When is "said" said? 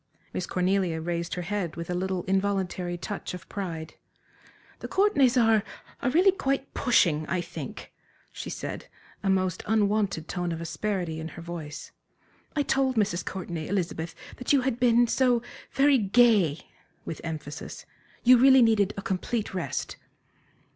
8.49-8.87